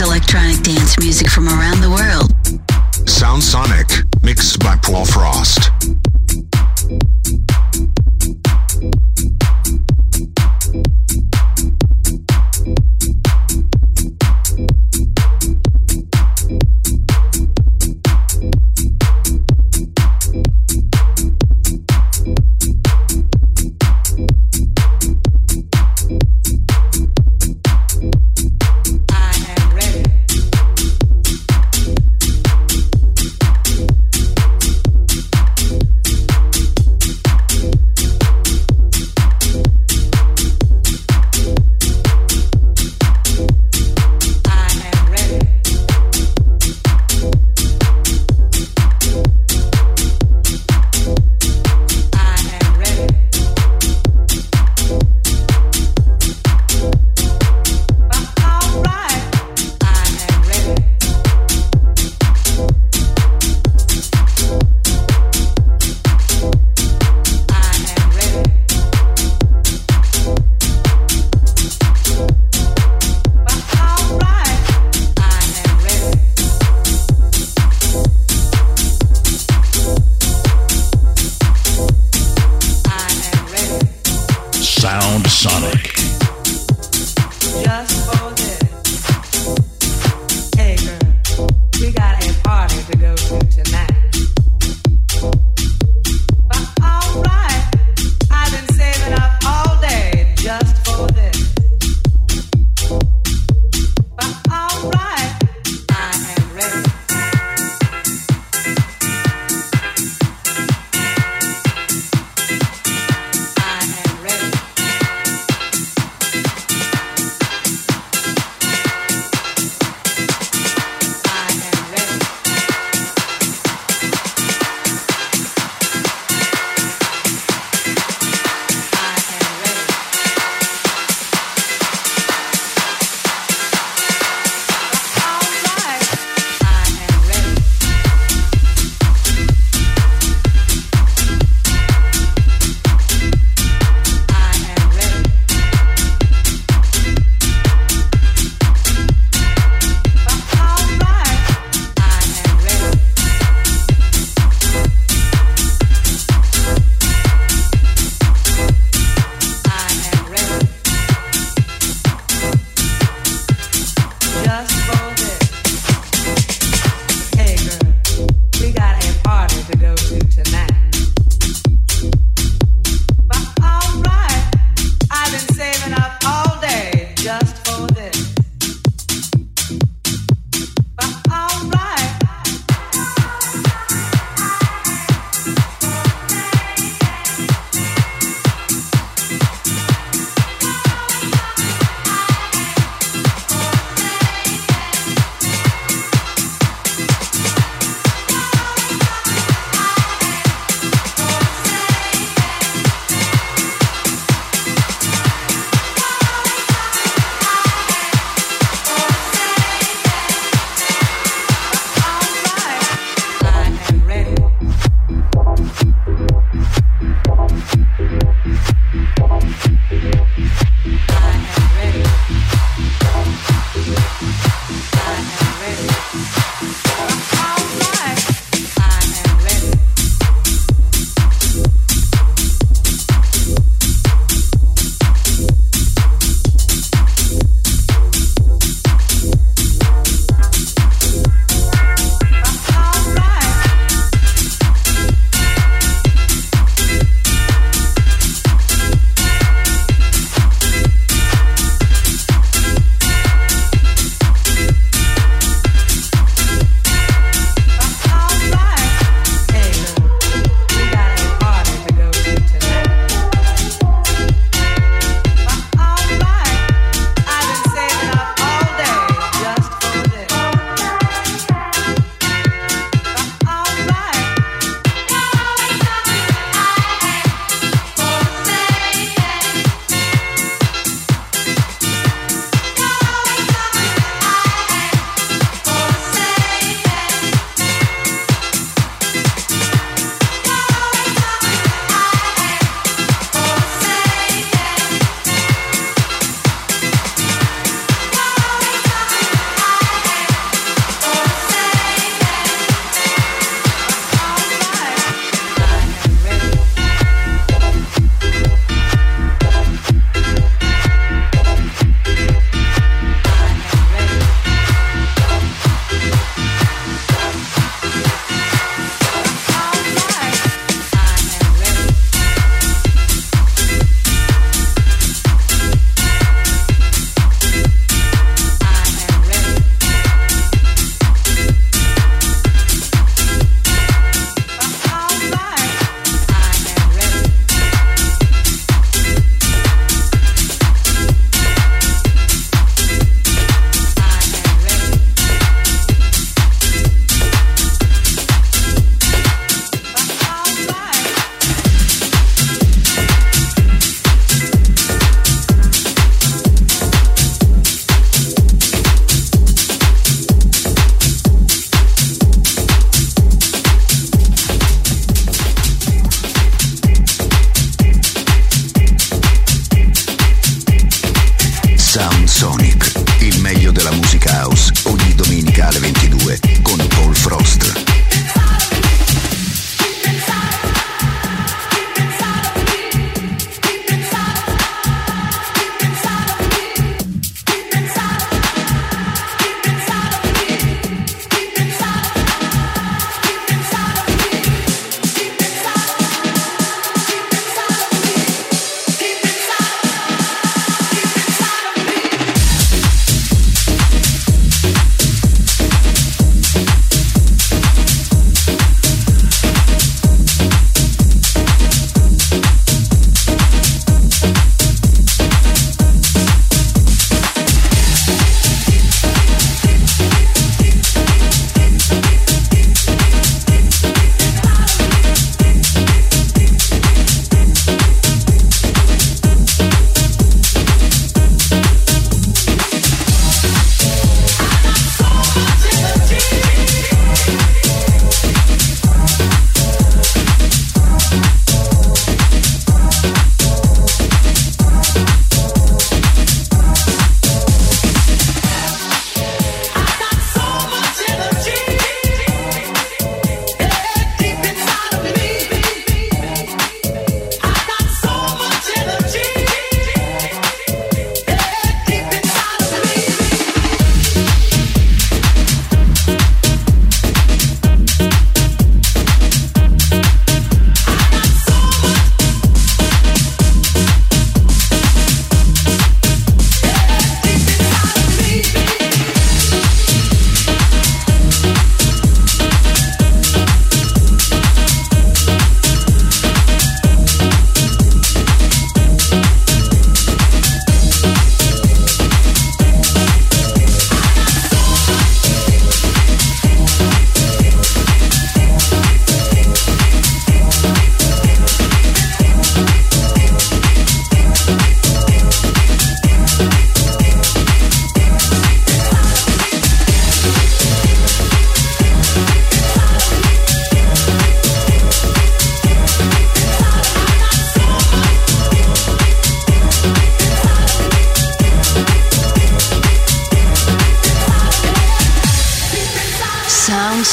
[0.00, 3.08] electronic dance music from around the world.
[3.08, 3.88] Sound Sonic,
[4.22, 5.70] mixed by Paul Frost.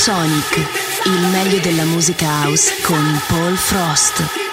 [0.06, 0.58] Sonic,
[1.06, 4.45] il meglio della musica house con Paul Frost.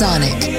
[0.00, 0.49] Sonic.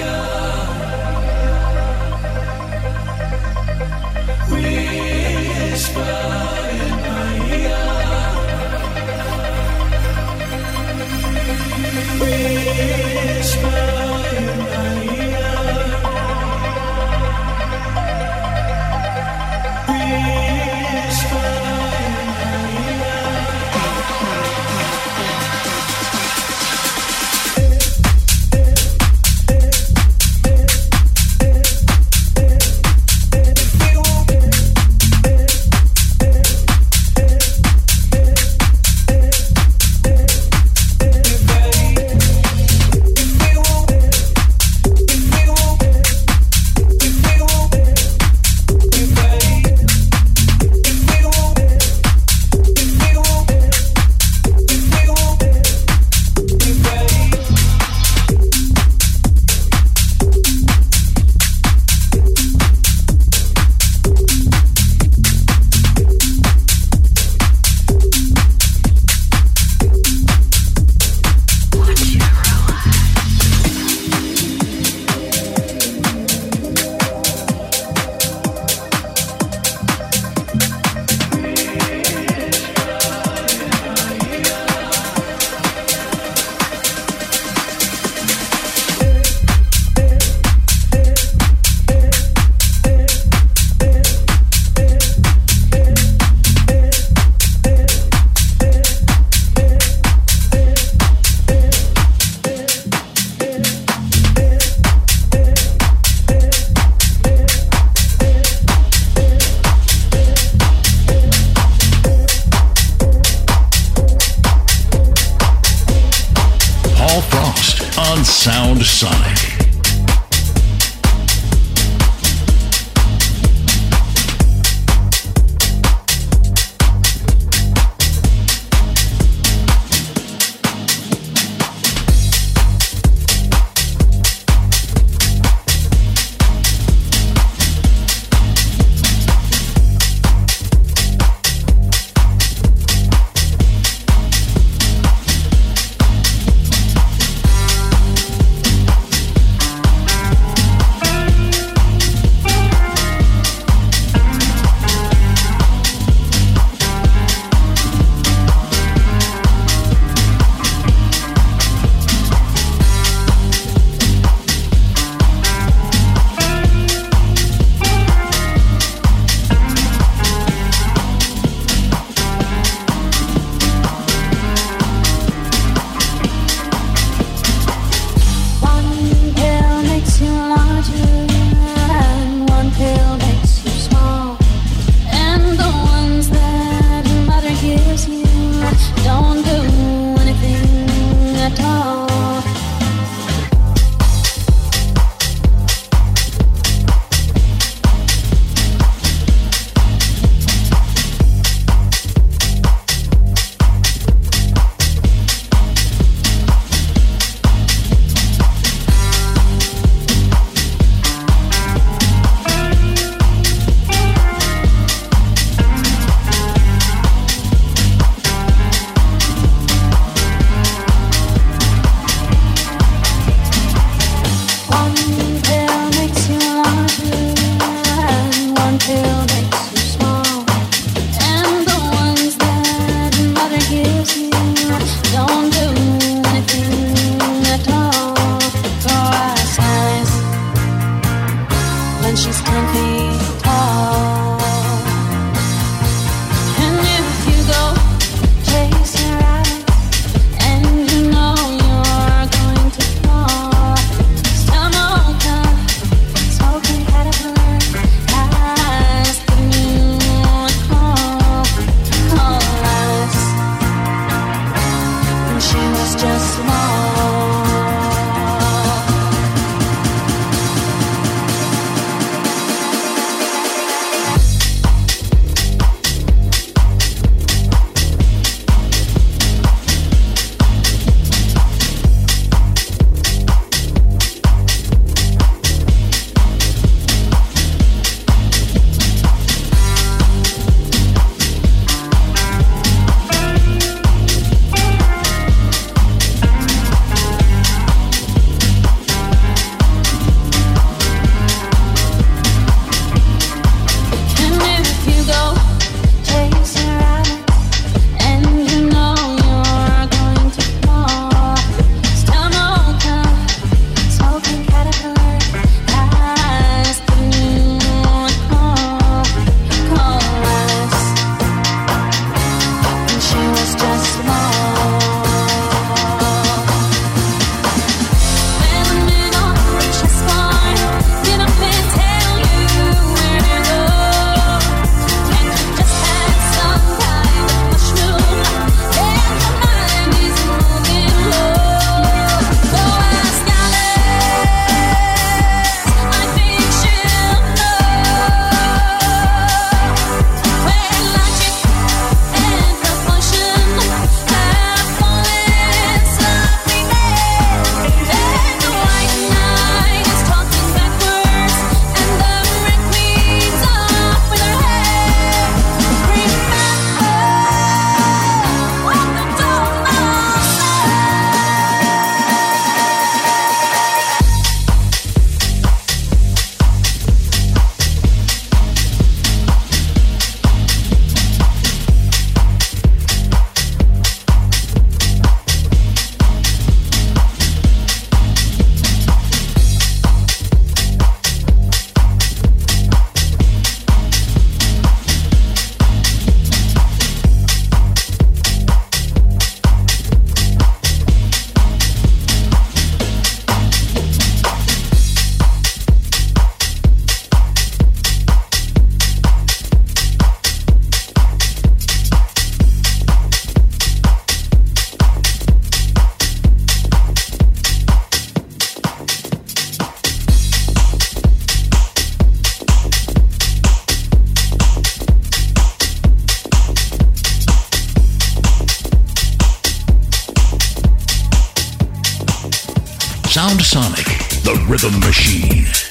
[433.51, 433.85] Sonic,
[434.23, 435.70] the rhythm machine.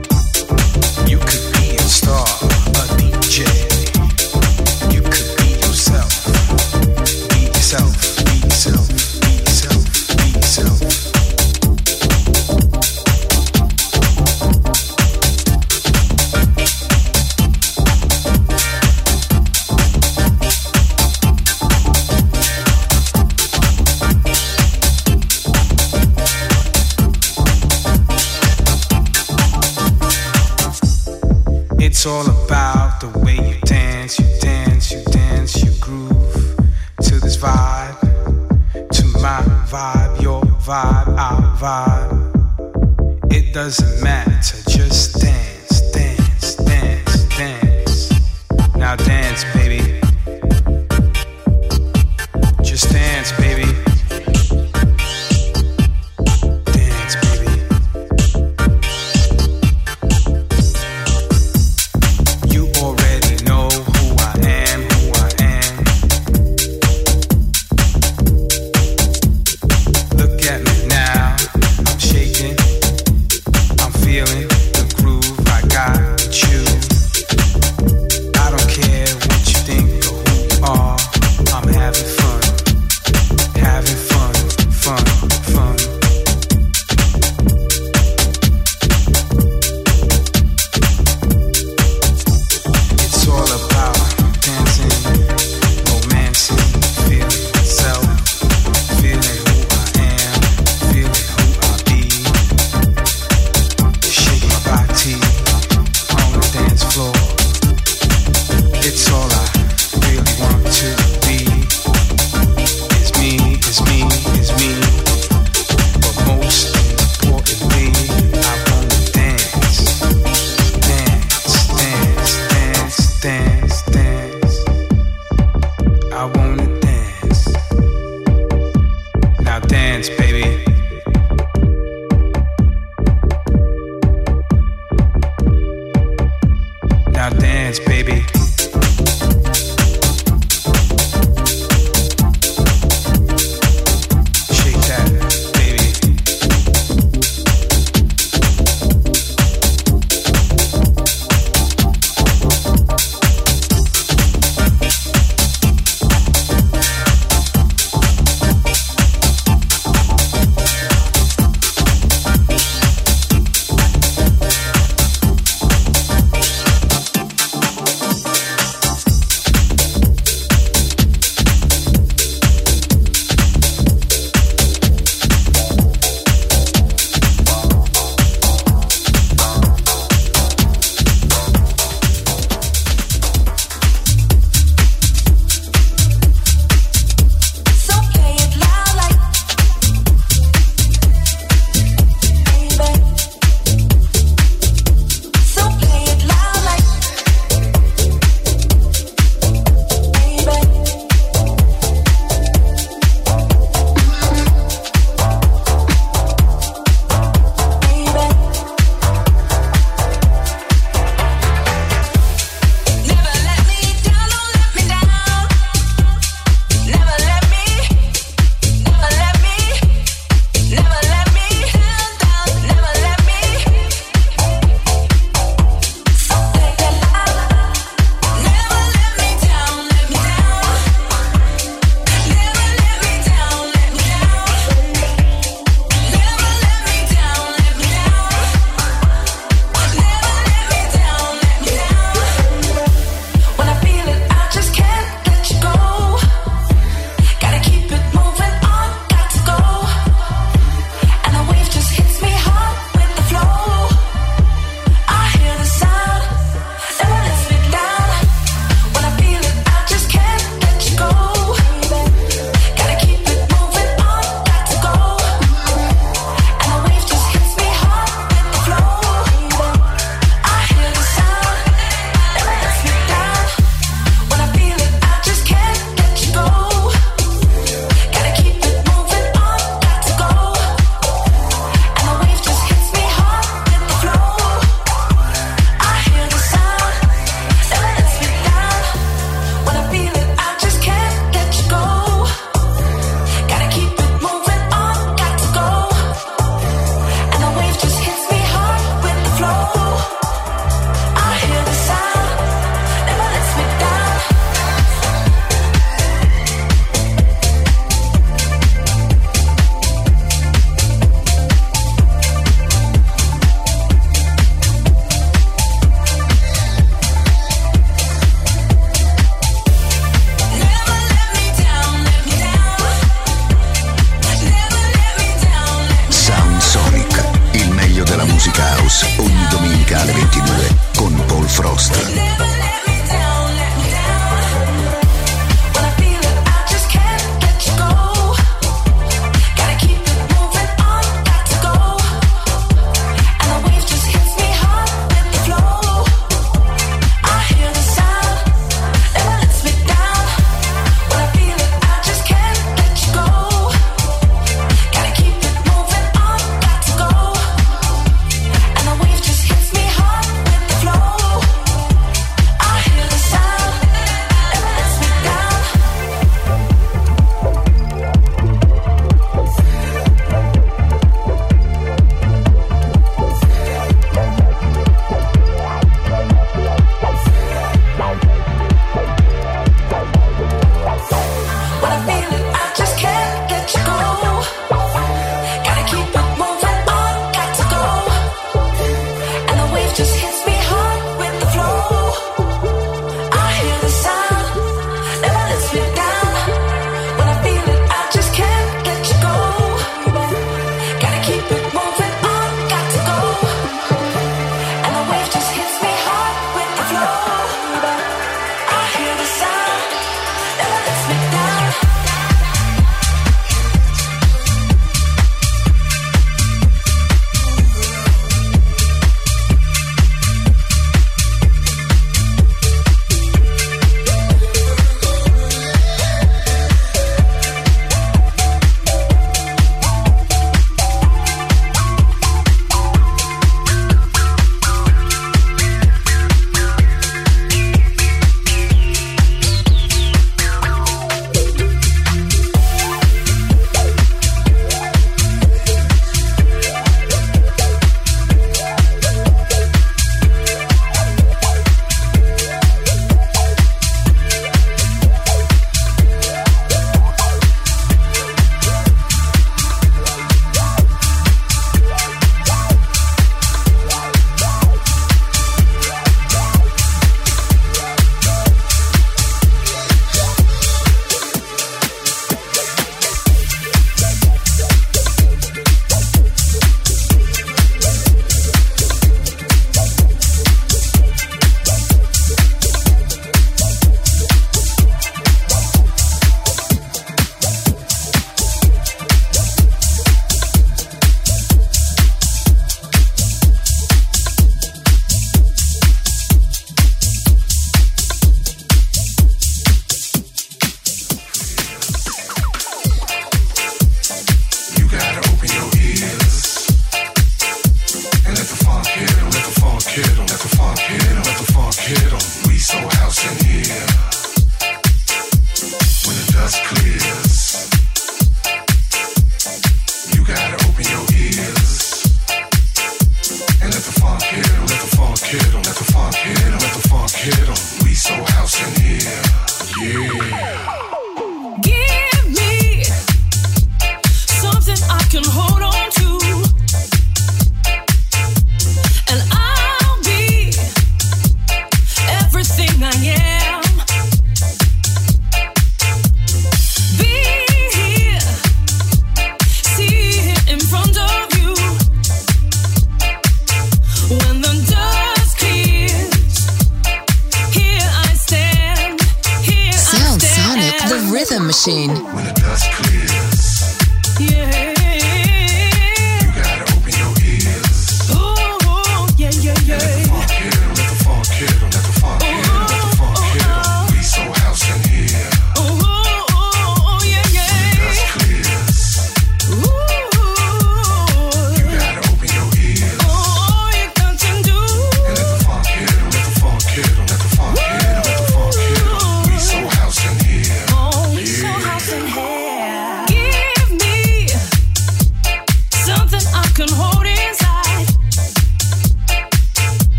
[511.91, 512.40] hit them.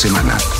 [0.00, 0.59] semana.